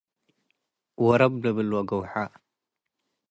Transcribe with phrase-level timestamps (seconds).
[1.05, 2.13] ወረብ ልብል ወግውሐ